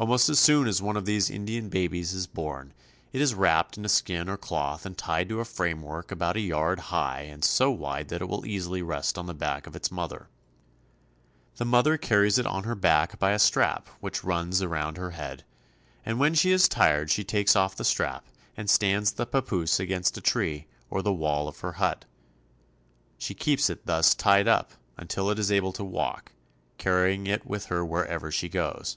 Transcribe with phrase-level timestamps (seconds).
[0.00, 2.72] Almost as soon as one of these Indian babies is born
[3.12, 6.40] it is wrapped in a skin or cloth and tied to a framework about a
[6.40, 9.90] yard high and so wide that it will easily rest on the back of its
[9.90, 10.28] mother.
[11.56, 15.10] The mo ther carries it on her back by a strap which runs around her
[15.10, 15.42] head,
[16.06, 18.24] and when she is tired she takes off the strap
[18.56, 22.04] and stands the papoose against a tree or the wall of her hut.
[23.18, 26.30] She keeps it thus tied up until it is able to walk,
[26.76, 28.96] carrying it with her wherever she goes.